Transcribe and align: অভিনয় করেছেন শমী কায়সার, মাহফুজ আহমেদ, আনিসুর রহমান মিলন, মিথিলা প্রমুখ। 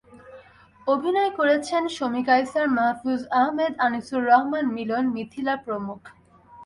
অভিনয় 0.87 1.31
করেছেন 1.39 1.83
শমী 1.87 2.21
কায়সার, 2.23 2.67
মাহফুজ 2.69 3.21
আহমেদ, 3.33 3.73
আনিসুর 3.79 4.21
রহমান 4.23 4.65
মিলন, 4.75 5.03
মিথিলা 5.15 5.55
প্রমুখ। 5.65 6.01